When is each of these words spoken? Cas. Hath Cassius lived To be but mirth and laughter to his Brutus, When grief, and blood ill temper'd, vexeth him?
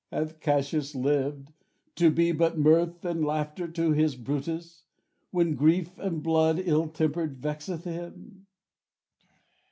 Cas. 0.09 0.19
Hath 0.31 0.39
Cassius 0.39 0.95
lived 0.95 1.53
To 1.97 2.09
be 2.09 2.31
but 2.31 2.57
mirth 2.57 3.05
and 3.05 3.23
laughter 3.23 3.67
to 3.67 3.91
his 3.91 4.15
Brutus, 4.15 4.83
When 5.29 5.53
grief, 5.53 5.91
and 5.99 6.23
blood 6.23 6.57
ill 6.57 6.87
temper'd, 6.87 7.39
vexeth 7.39 7.83
him? 7.83 8.47